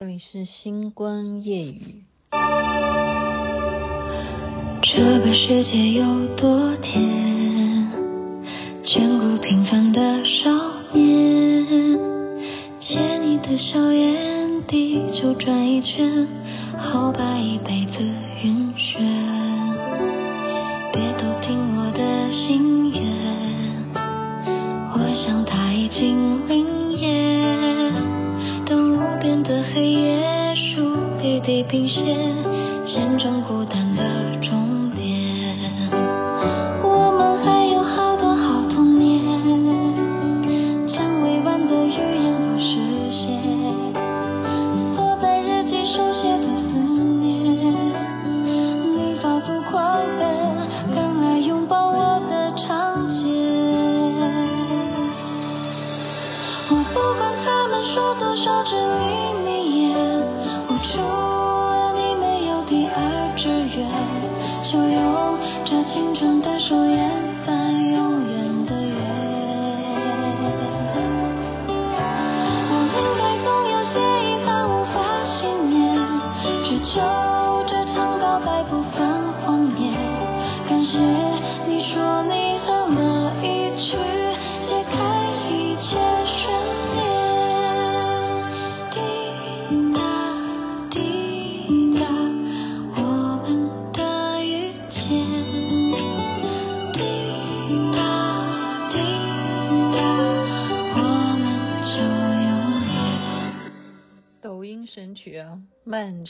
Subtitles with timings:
[0.00, 2.04] 这里是星光夜雨。
[4.80, 7.02] 这个世界有多甜，
[8.84, 11.98] 眷顾平凡的少年，
[12.78, 16.28] 借你的笑颜，地球转一圈，
[16.76, 17.98] 好把一辈子
[31.68, 32.02] 平线，
[32.86, 33.57] 见证过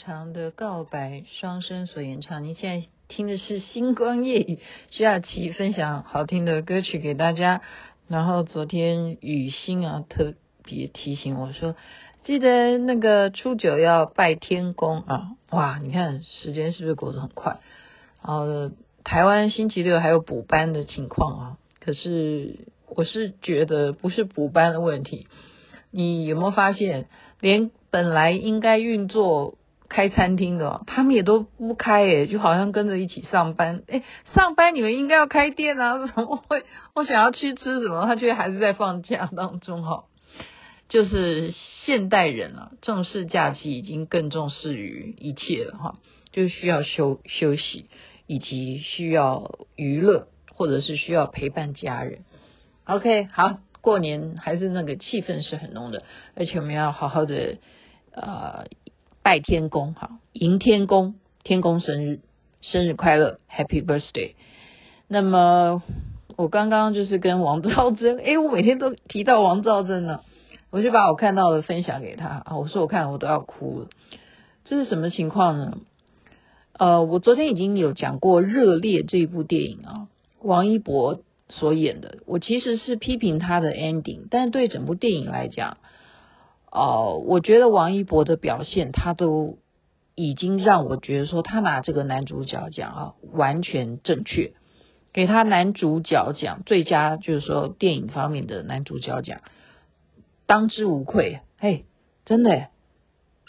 [0.09, 2.43] 长的告白，双声所演唱。
[2.43, 4.57] 您现在听的是星光夜语，
[4.89, 7.61] 徐雅琪分享好听的歌曲给大家。
[8.07, 11.75] 然后昨天雨欣啊特别提醒我说，
[12.23, 15.33] 记得那个初九要拜天公啊。
[15.51, 17.59] 哇，你看时间是不是过得很快？
[18.25, 18.71] 然后
[19.03, 21.57] 台湾星期六还有补班的情况啊。
[21.79, 25.27] 可是我是觉得不是补班的问题，
[25.91, 27.09] 你有没有发现
[27.39, 27.69] 连？
[27.91, 29.57] 本来应该运作
[29.89, 33.81] 开餐厅的，他们也都不开诶，就好像跟着一起上班。
[33.87, 34.03] 诶，
[34.35, 36.63] 上班你们应该要开店啊，怎么会？
[36.93, 40.05] 我想要去吃什么，他却还是在放假当中哈。
[40.87, 41.53] 就是
[41.85, 45.95] 现代人啊，重视假期已经更重视于一切了哈，
[46.31, 47.87] 就需要休休息，
[48.27, 52.19] 以及需要娱乐，或者是需要陪伴家人。
[52.85, 56.03] OK，好，过年还是那个气氛是很浓的，
[56.35, 57.57] 而且我们要好好的。
[58.11, 58.65] 呃，
[59.21, 62.19] 拜天公哈，迎天公，天公生日，
[62.61, 64.33] 生日快乐，Happy Birthday。
[65.07, 65.83] 那么
[66.35, 70.21] 我刚刚就是跟王兆珍，诶， 我每天都提到王兆珍呢，
[70.71, 73.87] 我就把我看到的分享给他啊，我说我看我都要哭了，
[74.63, 75.77] 这是什么情况呢？
[76.73, 80.07] 呃，我昨天已经有讲过《热烈》这一部电影啊，
[80.41, 81.19] 王一博
[81.49, 85.77] 所演的，我其实是批评他的 ending，但对整部电影来讲。
[86.71, 89.57] 哦、我觉得王一博的表现，他都
[90.13, 94.53] 已经让我觉得说，他拿这个男主角奖啊，完全正确，
[95.11, 99.41] 给他男主角奖，最佳就是说电影方面的男主角奖，
[100.45, 101.39] 当之无愧。
[101.57, 101.85] 嘿，
[102.25, 102.67] 真的，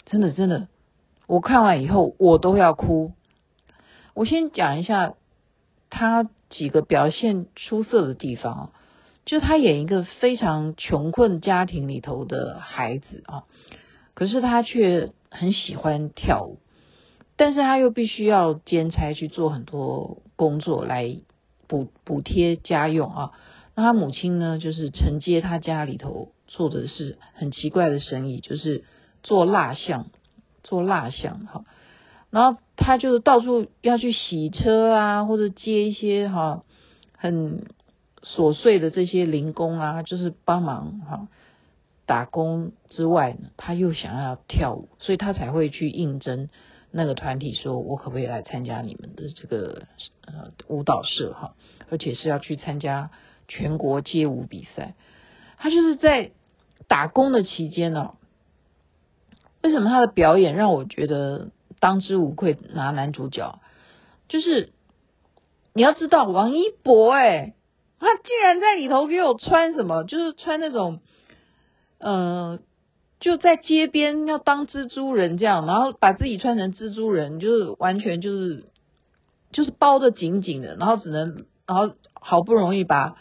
[0.05, 0.67] 真的，真的，
[1.27, 3.11] 我看完以后我都要哭。
[4.15, 5.13] 我先讲一下
[5.89, 8.71] 他几个表现出色的地方。
[9.23, 13.43] 就他演一个非常穷困家庭里头的孩子啊，
[14.15, 16.57] 可是他却很喜欢跳舞，
[17.37, 21.17] 但是他又必须要兼差去做很多工作来
[21.67, 23.31] 补补贴家用啊。
[23.75, 28.83] 那他母亲呢，就是承接他家里头做的是很奇怪的生意，就是
[29.21, 30.07] 做蜡像，
[30.63, 31.63] 做蜡像哈。
[32.31, 36.63] 然后他就到处要去洗车啊，或者接一些哈
[37.15, 37.67] 很。
[38.23, 41.27] 琐碎的这些零工啊，就是帮忙哈
[42.05, 46.49] 打工之外呢，他又想要跳舞，所以他才会去应征
[46.91, 49.83] 那个团体，说我可不可以来参加你们的这个
[50.25, 51.55] 呃舞蹈社哈，
[51.89, 53.11] 而且是要去参加
[53.47, 54.93] 全国街舞比赛。
[55.57, 56.31] 他就是在
[56.87, 58.15] 打工的期间呢，
[59.63, 63.61] 为什么他的表演让我觉得当之无愧拿男主角？
[64.27, 64.73] 就是
[65.73, 67.53] 你要知道王一博哎、
[68.01, 70.03] 他竟然在里头给我穿什么？
[70.03, 70.99] 就是穿那种，
[71.99, 72.59] 呃，
[73.19, 78.65] 就在街边要当蜘蛛人这样，然后把自己穿成蜘蛛人，就是完全就是
[79.51, 83.15] 就是包得紧紧的，然后只能，然后好不容易把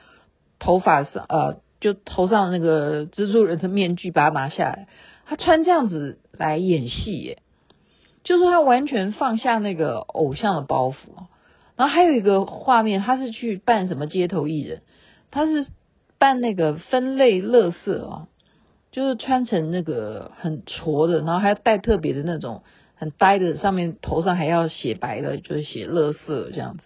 [0.58, 4.88] 头发上呃，就头上那个蜘蛛人的面具把它拿下来，
[5.26, 7.42] 他穿这样子来演戏耶，
[8.24, 10.94] 就是他完全放下那个偶像的包袱。
[11.80, 14.82] 然后还有一个画面，他是去扮什么街头艺人，
[15.30, 15.66] 他是
[16.18, 18.28] 扮那个分类垃圾啊，
[18.92, 22.64] 就是穿成那个很矬的，然后还要带特别的那种
[22.96, 26.82] 很呆的，上面头上还要写白的，就是写垃圾这样子。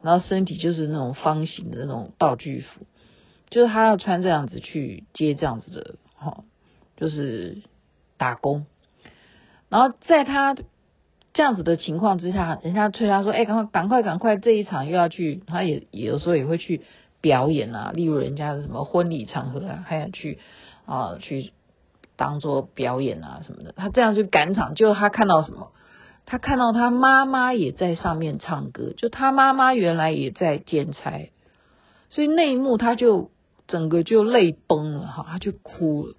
[0.00, 2.86] 然后身体就是那种方形的那种道具服，
[3.50, 6.44] 就是他要穿这样子去接这样子的，哈，
[6.96, 7.58] 就是
[8.16, 8.64] 打工。
[9.68, 10.56] 然后在他
[11.32, 16.82] 这样子的情况之下，人家催他说：“哎，赶快，赶快，赶快，这一场又要去。”他也有时候也会去
[17.20, 20.38] 表演啊，例如人家的什么婚礼场合啊，还要去
[20.86, 21.52] 啊去
[22.16, 23.72] 当做表演啊什么的。
[23.72, 25.72] 他这样就赶场，就他看到什么？
[26.26, 31.32] 他看到他妈妈也在上面唱歌，就他妈妈原来也在兼差，
[32.08, 33.32] 所以那一幕他就
[33.66, 36.14] 整个就泪崩了哈，他就哭了，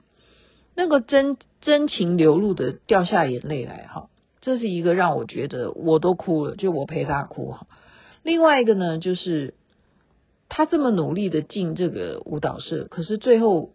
[0.76, 4.10] 那个真真情流露的掉下眼泪来哈，
[4.42, 7.68] 这是一个让我觉得我都哭了，就我陪他哭哈。
[8.24, 9.54] 另外一个呢，就是
[10.50, 13.72] 他这么努力的进这个舞蹈社，可是最后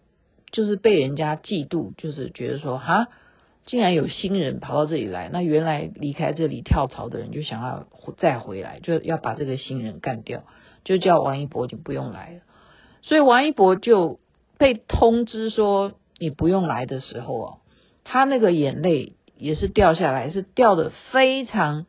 [0.51, 3.09] 就是被人家嫉妒，就是觉得说哈。
[3.65, 10.45] 竟然有新人跑到这里来，那原来离开这里跳槽的人就想要再回来，就要把这个新人干掉，
[10.85, 12.41] 就叫王一博就不用来了。
[13.03, 14.21] 所以王一博就
[14.57, 17.59] 被通知说你不用来的时候哦，
[18.05, 21.87] 他那个眼泪也是掉下来，是掉的非常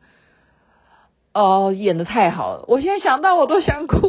[1.34, 2.64] 哦，演的太好了。
[2.68, 3.98] 我现在想到我都想哭，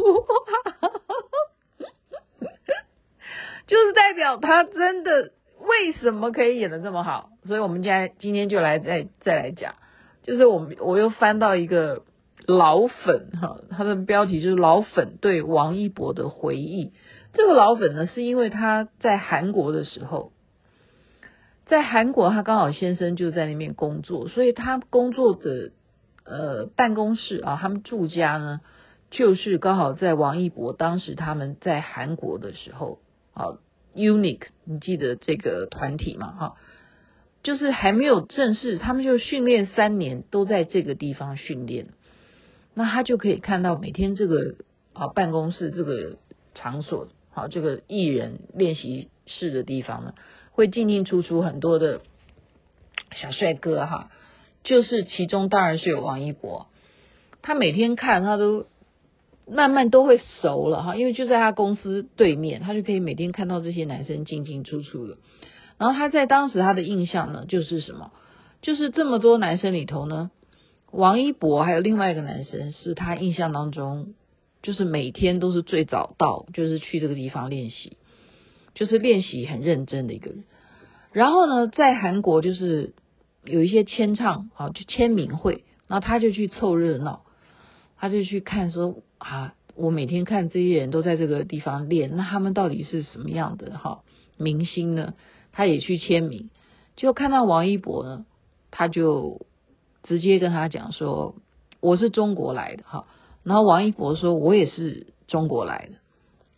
[3.66, 5.32] 就是代表他真的。
[5.62, 7.32] 为什么可以演的这么好？
[7.44, 9.74] 所以我们今天今天就来再再来讲，
[10.22, 12.04] 就是我们我又翻到一个
[12.46, 16.94] 老粉哈，他的标题就是老粉对王一博的回忆。
[17.34, 20.32] 这个老粉呢，是因为他在韩国的时候，
[21.70, 25.72] 在韩国他刚好先生就在那边工作，所以他工作的
[26.24, 28.60] 呃办公室啊，他们住家呢，
[29.10, 32.98] 就是刚好在王一博当时他们在韩国的时候
[33.32, 33.56] 啊。
[33.92, 36.30] ，UNIQ，你记得这个团体吗？
[36.30, 36.54] 哈，
[37.42, 41.88] 就是还没有正式，他们就训练三年，都在这个地方训练。
[42.72, 44.54] 那他就可以看到每天这个
[44.92, 46.18] 啊办公室这个
[46.54, 50.14] 场所，好这个艺人练习室的地方呢，
[50.52, 52.00] 会进进出出很多的
[53.12, 54.10] 小帅哥哈，
[54.64, 56.66] 就是其中当然是有王一博，
[57.42, 58.66] 他每天看他都。
[59.52, 65.16] 慢慢都会熟了哈，因为就在他公司对面，他就可以每天看到这些男生进进出出的。
[65.76, 68.12] 然后他在当时他的印象呢，就是什么？
[68.62, 70.30] 就是这么多男生里头呢，
[70.92, 74.14] 王一博还有另外一个男生是他印象当中，
[74.62, 77.96] 就是每天都是最早到，就是去这个地方练习，
[78.74, 80.44] 就是练习很认真的一个人。
[81.12, 82.94] 然后呢，在韩国就是
[83.44, 87.22] 有一些签唱啊，就签名会，然后他就去凑热闹。
[88.02, 94.00] 他就去看说啊，我每天看这些人都在这个地方练，那他们到底是什么样的哈
[94.38, 95.12] 明星呢？
[95.52, 96.48] 他也去签名，
[96.96, 98.24] 就看到王一博呢，
[98.70, 99.44] 他就
[100.02, 101.34] 直接跟他讲说，
[101.80, 103.04] 我是中国来的哈。
[103.42, 105.98] 然后王一博说，我也是中国来的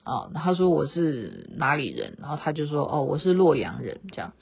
[0.02, 0.30] 啊。
[0.34, 2.16] 他说我是哪里人？
[2.20, 4.32] 然后他就说哦，我是洛阳人，这样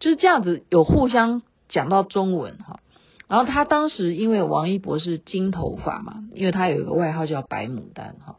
[0.00, 2.80] 就是这样子有互相讲到中文哈。
[3.28, 8.36] 然后他当时因为王一博是金头发嘛，因为他有一个外号叫白牡丹哈，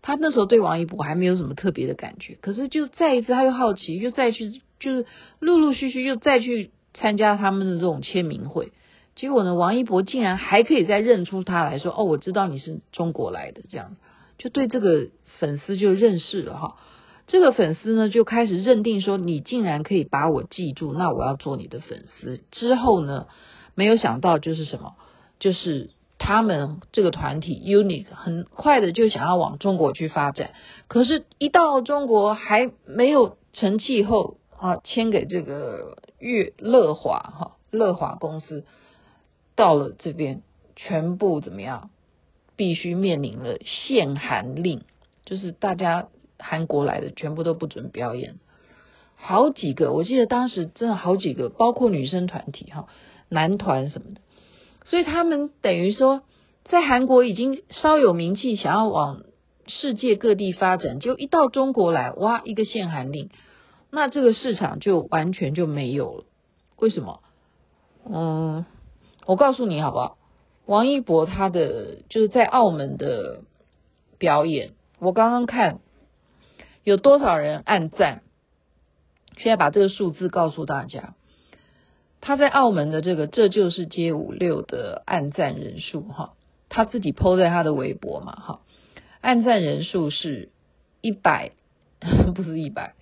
[0.00, 5.04] 他那时候对王一博还没有什么特别的感觉，可是就再一次他又好奇，又再去就是
[5.40, 8.72] 陆陆续续又再去参加他们的这种签名会，
[9.14, 13.96] 结果呢，王一博竟然还可以再认出他来说，哦，我知道你是中国来的，这样
[14.38, 16.76] 就对这个粉丝就认识了哈，
[17.26, 23.26] 这个粉丝呢就开始认定说，你竟然可以把我记住，那我要做你的粉丝，之后呢，
[23.74, 24.94] 没有想到就是什么，
[25.38, 30.52] 就是他们这个团体 Unique 很快的就想要往中国去发展，
[30.88, 38.64] 可是，一到中国还没有成气候啊，签给这个乐乐华哈乐华公司，
[39.56, 40.42] 到了这边
[40.76, 41.90] 全部怎么样，
[42.56, 44.82] 必须面临了限韩令，
[45.24, 48.36] 就是大家韩国来的全部都不准表演，
[49.16, 52.86] 好几个，我记得当时真的好几个，包括女生团体哈。
[53.30, 54.20] 男团什么的，
[54.84, 56.22] 所以他们等于说
[56.64, 59.22] 在韩国已经稍有名气，想要往
[59.66, 63.30] 世界各地发展，就一到中国来，哇，一个限韩令，
[63.90, 66.24] 那这个市场就完全就没有了。
[66.76, 67.20] 为什么？
[68.08, 68.66] 嗯，
[69.26, 70.18] 我告诉你好不好？
[70.66, 73.40] 王一博他的就是在澳门的
[74.18, 75.80] 表演，我刚刚看
[76.82, 78.22] 有多少人按赞，
[79.36, 81.14] 现在把这个数字告诉大家，
[82.22, 86.32] 他在澳门的这个这就是街舞六的按赞人数哈，
[86.70, 88.60] 他自己 PO 在他的微博嘛哈，
[89.20, 90.48] 按赞人数是
[91.02, 91.52] 一百，
[92.34, 92.94] 不是一百，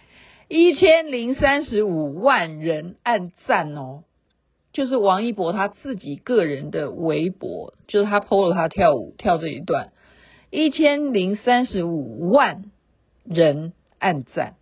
[0.49, 4.03] 一千零三十五万人按赞哦，
[4.73, 9.93] 就是王一博他自己个人的微博，就是他 PO 了他跳舞跳这一段，
[10.53, 12.65] 一千零三十五万
[13.25, 14.57] 人按赞。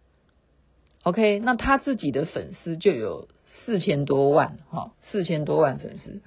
[1.03, 3.27] OK，那他自己的粉丝就有
[3.67, 6.21] 四千多万，哈，四千多万粉丝，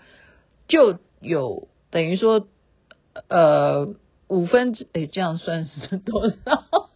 [0.68, 2.46] 就有等于说，
[3.30, 3.96] 呃，
[4.28, 6.90] 五分之，哎，这样算是多少？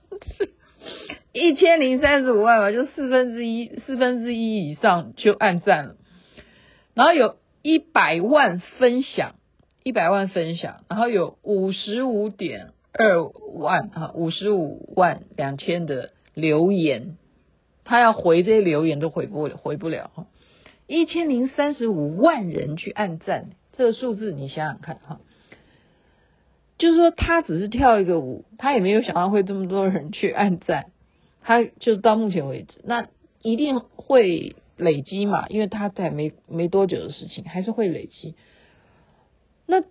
[1.32, 5.96] 一千零三十五万吧，就四分之一，四分之一以上就按赞了，
[6.94, 9.36] 然后有一百万分享，
[9.88, 17.16] 一百万分享，然后有五十五点二万啊，五十五万两千的留言。
[17.86, 20.28] 他要回这些留言都回不回不了哈，
[20.88, 25.22] 一千零三十五万人去按赞，这个数字你想想看哈，
[26.78, 30.88] 就是说他只是跳一个舞，他也没有想到会这么多人去按赞，
[31.42, 33.08] 他就到目前为止，那
[33.42, 38.36] 一定会累积嘛，因为他在没没多久的事情，还是会累积。
[39.68, 39.84] 那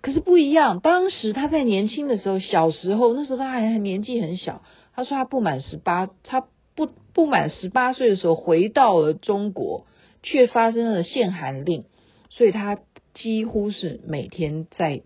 [0.00, 4.62] 可是不一样，当时他在年轻的时候，小时候那时候他还年纪很小，
[4.94, 6.46] 他说他不满十八，他。
[6.76, 9.86] 不不满十八岁的时候回到了中国，
[10.24, 11.84] 却发生了限韩令，
[12.30, 12.80] 所以他
[13.14, 15.02] 几乎是每天在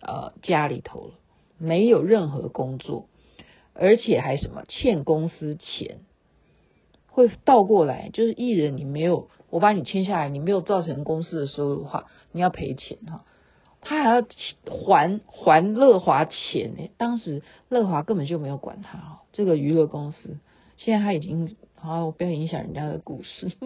[0.00, 1.14] 呃家里头了，
[1.58, 3.06] 没有任何工作，
[3.74, 5.98] 而且还什么欠公司钱，
[7.18, 13.24] 会倒过来，就是艺人你没有我把你签下来，你没有造成公司的收入的话，你要赔钱哈，
[13.80, 14.22] 他还要
[14.66, 20.38] 还还乐华钱呢，当时乐华根本就没有管他哈，这个娱乐公司。
[20.76, 23.50] 现在他已经好，我不要影响人家的故事。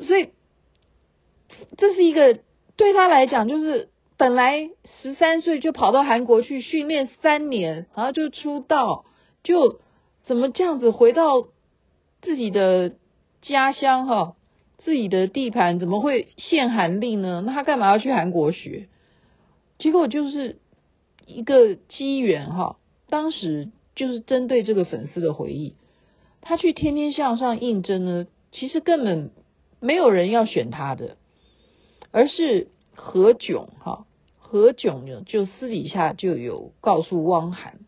[0.00, 0.30] 所以
[1.78, 2.40] 这是一个
[2.76, 3.88] 对他来讲，就是
[4.18, 4.68] 本来
[5.00, 9.06] 十三岁就跑到韩国去训练三年，然后就出道，
[9.42, 9.80] 就
[10.24, 11.48] 怎么这样子回到
[12.22, 12.92] 自己的
[13.42, 14.36] 家乡哈，
[14.78, 17.42] 自己的地盘怎么会限韩令呢？
[17.44, 18.88] 那他干嘛要去韩国学？
[19.78, 20.58] 结果就是
[21.26, 22.76] 一个机缘哈，
[23.08, 23.70] 当时。
[23.96, 25.74] 就是针对这个粉丝的回忆，
[26.40, 29.30] 他去天天向上应征呢，其实根本
[29.80, 31.16] 没有人要选他的，
[32.10, 34.06] 而是何炅哈，
[34.38, 37.80] 何炅呢就私底下就有告诉汪涵，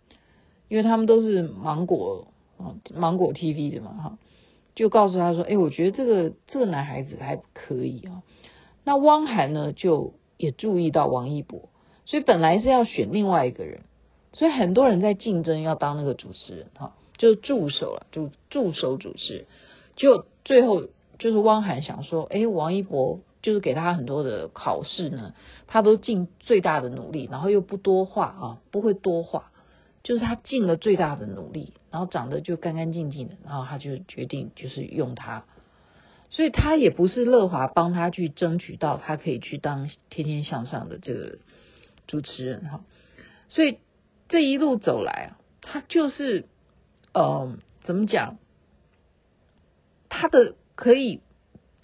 [0.72, 4.18] 因为他们都是芒果啊芒果 TV 的嘛哈，
[4.74, 8.22] 就告诉他说，哎，我觉得这个这个男孩子还可以啊。
[8.82, 11.68] 那汪涵呢就也注意到王一博，
[12.06, 13.82] 所以本来是要选另外一个人。
[14.32, 19.44] 所以很多人在竞争要当那个主持人哈，就是助手了，就助手主持。
[19.96, 20.84] 就最后
[21.18, 25.34] 就是汪涵想说，哎，王一博就是给他很多的考试呢，
[25.66, 29.51] 他都尽最大的努力，然后又不多话啊，不会多话，
[30.02, 35.44] 就是他尽了最大的努力，然后长得就干干净净的，然后他就决定就是用他。
[36.30, 41.38] 所以他也不是乐华帮他去争取到他可以去当天天向上的这个
[42.06, 42.84] 主持人哈，
[43.48, 43.78] 所以。
[44.28, 46.46] 这一路走来啊，他就是，
[47.12, 48.38] 呃，怎么讲？
[50.08, 51.20] 他的可以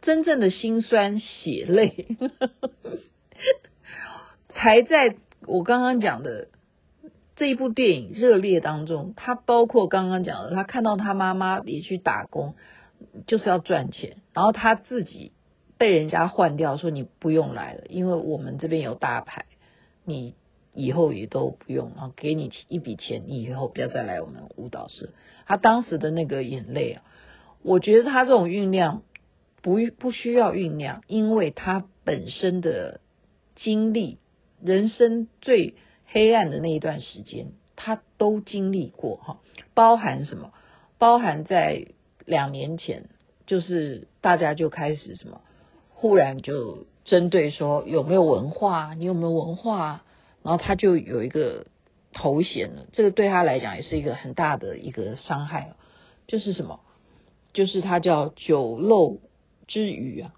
[0.01, 2.17] 真正的辛酸血泪，
[4.49, 6.49] 才在我刚刚讲的
[7.39, 9.15] 这一部电影《热烈》当中。
[9.17, 12.55] 他包括刚刚讲的，他看到他妈妈也去打工，
[13.27, 15.33] 就是要赚钱，然后他自己
[15.79, 19.47] 被人家换掉，说你不用来了，因为我们这边有大牌，
[20.05, 20.35] 你。
[20.75, 25.11] 以后也都不用，然后给你一笔钱，你以后不要再来我们舞蹈室。
[25.45, 27.03] 他当时的那个眼泪啊，
[27.63, 29.03] 我觉得他这种酝酿
[29.61, 33.01] 不不需要酝酿，因为他本身的
[33.57, 34.19] 经历，
[34.63, 35.75] 人生最
[36.11, 39.41] 黑暗的那一段时间，他都经历过哈。
[39.75, 40.53] 包含什么？
[40.99, 41.87] 包含在
[42.25, 43.05] 两年前，
[43.47, 45.41] 就是大家就开始什么，
[45.91, 50.03] 忽然就针对说有没有文化，你有没有文化？
[50.43, 51.67] 然后他就有一个
[52.13, 55.75] 头衔了，这个对他来讲也是一个很大的一个伤害，
[56.27, 56.81] 就是什么？
[57.53, 59.19] 就是他叫酒漏
[59.67, 60.35] 之鱼啊，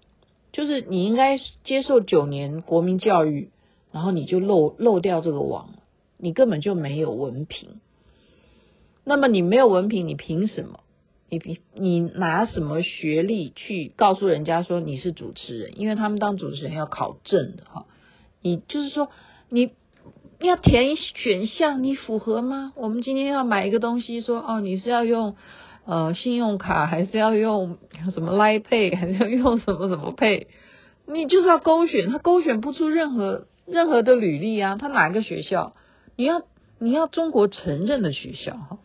[0.51, 3.49] 就是你应该接受九年国民教育，
[3.91, 5.69] 然后你就漏漏掉这个网，
[6.17, 7.79] 你根本就没有文凭。
[9.03, 10.79] 那么你没有文凭，你凭什么？
[11.29, 15.79] 你凭你拿什么学历去告诉人家说你是主持人？
[15.79, 17.85] 因为他们当主持人要考证的哈，
[18.41, 19.09] 你就是说
[19.49, 19.71] 你。
[20.43, 22.73] 要填选项，你符合吗？
[22.75, 25.35] 我们今天要买一个东西，说哦，你是要用
[25.85, 27.77] 呃信用卡，还是要用
[28.11, 30.47] 什么 Line Pay，还是要用什么什么 Pay？
[31.05, 35.75] 你就是要勾选，他勾选不出任何任何的履历啊，他哪一个学校？
[36.15, 36.43] 你要
[36.77, 38.79] 你要中国承认的学校哈，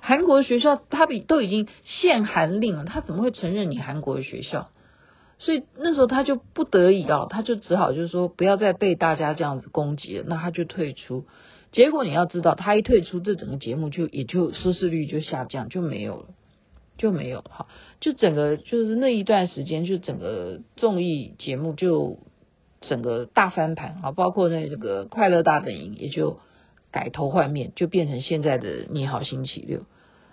[0.00, 4.68] 韩国学校他比都已经限韩令了，他怎么会承认你韩国的学校？
[5.38, 11.24] 所以那时候他就不得已啊，他就只好就是说不要再被大家这样子攻击了，那他就退出。
[11.72, 16.26] 结果你要知道，他一退出，这整个节目就也就收视率就下降，就没有了，
[16.96, 17.66] 就没有哈。
[18.00, 22.18] 就整个就是那一段时间，就整个综艺节目就
[22.88, 26.38] 整个大翻盘啊，包括那这个快乐大本营也就
[26.90, 29.80] 改头换面，就变成现在的你好星期六。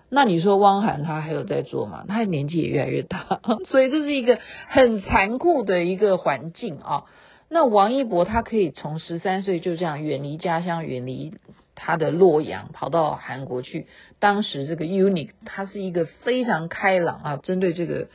[0.10, 2.05] 那你说汪涵他还有在做吗？
[2.07, 7.05] 他年纪也越来越大， 所以这是一个很残酷的一个环境啊。
[7.50, 11.33] 那王一博他可以从十三岁就这样远离家乡，远离
[11.75, 13.88] 他的洛阳，跑到韩国去。
[14.19, 18.07] 当时这个 UNIQ 他是一个非常开朗啊，针对这个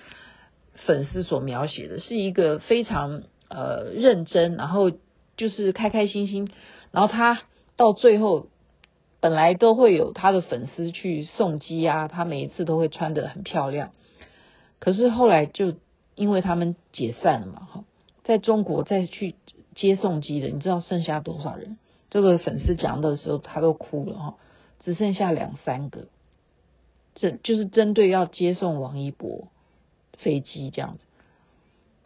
[0.75, 4.91] 粉丝所描写的是一个非常呃认真，然后
[5.37, 6.49] 就是开开心心，
[6.93, 7.43] 然后他
[7.77, 8.47] 到最后。
[9.21, 13.91] 本来都会有他的粉丝去送机啊，他每一次都会穿得很漂亮。
[14.79, 15.75] 可是后来就
[16.15, 17.85] 因为他们解散了嘛，哈，
[18.23, 19.35] 在中国再去
[19.75, 21.79] 接送机的，你知道剩下多少人？
[22.11, 24.35] 这个粉丝讲的时候他都哭了哈，
[24.85, 26.07] 只剩下两三个。
[27.17, 29.49] 这就是针对要接送王一博
[30.17, 31.01] 飞机这样子，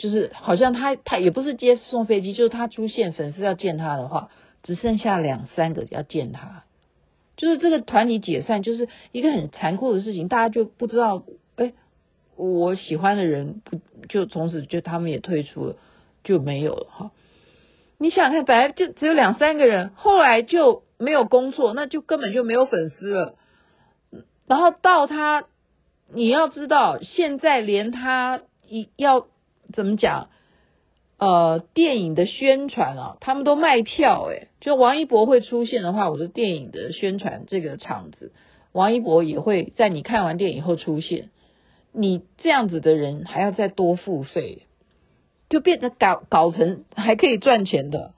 [0.03, 4.31] 就是好像他他也不是接送飞机，就是他出现粉丝要见他的话，
[4.65, 6.65] 只剩下两三个要见他。
[7.37, 11.23] 就是这个团体解散，就是一个很残酷的事情，大家就不知道，
[11.55, 11.73] 哎，
[12.35, 15.77] 我喜欢的人不就从此就他们也退出了，
[16.25, 17.11] 就没有了哈。
[17.99, 23.37] 你想看，本来就只有两三个人，后来就没有工作，那就根本就没有粉丝了。
[24.49, 25.45] 然后到他，
[26.13, 29.29] 你要知道，现在连他一要
[29.73, 30.29] 怎么讲？
[31.19, 38.33] 呃，电影的宣传啊，他们都卖票诶，就王一博会出现的话，我的电影的宣传这个场子，
[38.73, 41.31] 王一博也会在你看完电影后出现。
[41.93, 44.63] 你这样子的人还要再多付费，
[45.49, 48.15] 就变得搞搞成还可以赚钱的。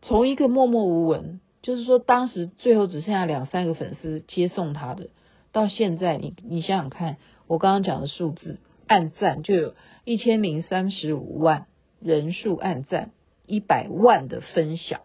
[0.00, 5.08] 从一个默默无闻，就是说当时最后只剩下两三个粉丝接送他的，
[5.52, 7.16] 到现在你你想想看，
[7.48, 9.74] 我刚刚讲的数字，按赞就有
[10.04, 11.66] 一千零三十五万。
[12.00, 13.10] 人数按赞
[13.44, 15.00] 一百万的分享，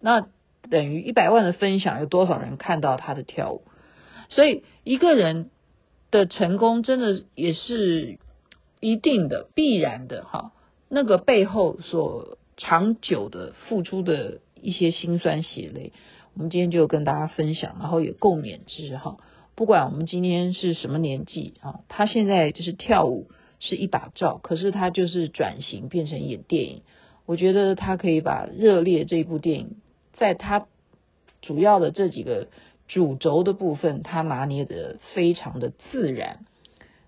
[0.00, 0.26] 那
[0.68, 3.62] 等于一百万的分享，有多少人看到他的跳舞？
[4.28, 5.50] 所以一个人
[6.10, 8.18] 的成功，真的也是
[8.80, 10.50] 一定的、必然的哈。
[10.88, 15.92] 那个背后所长久的付出的一些辛酸血泪，
[16.34, 19.18] 我们今天就跟大家分享，然后也共勉之哈。
[19.54, 23.28] 不管我们今天是什么年纪啊，他现在就是跳舞。
[23.64, 26.82] 是一把照，可是他就是转型变成演电影。
[27.26, 29.76] 我觉得他可以把《热烈》这一部电影，
[30.14, 30.66] 在他
[31.42, 32.48] 主要的这几个
[32.88, 36.40] 主轴的部分，他拿捏得非常的自然，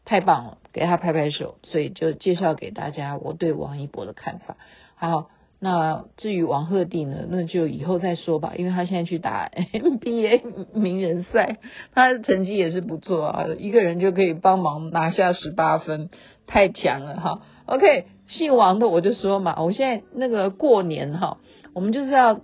[0.05, 1.59] 太棒了，给他拍拍手。
[1.65, 4.57] 所以就介绍给大家我对王一博的看法。
[4.95, 10.43] 好，那至于王鹤棣呢，那就以后再说吧，因为他现在去打 NBA
[10.79, 11.59] 名人赛，
[11.95, 16.11] 他的成绩也是不错啊，一个人就可以帮忙拿下十八分。
[16.47, 21.39] 太强了哈，OK，姓王的我就说嘛，我现在那个过年哈，
[21.73, 22.39] 我们就是要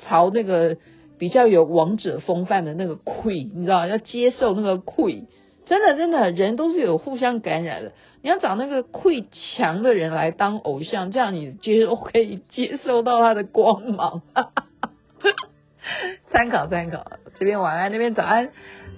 [0.00, 0.78] 朝那个
[1.16, 5.26] 比较有王者风范的那个亏，你知道，要接受那个亏，
[5.66, 7.92] 真的真的，人都是有互相感染的。
[8.22, 14.22] 你要找那个会强的人来当偶像，这样你接可以接受到他的光芒。
[16.32, 17.04] 参考参考，
[17.38, 18.50] 这边晚安，那边早安，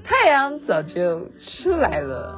[0.05, 1.27] 太阳早就
[1.63, 2.35] 出来了。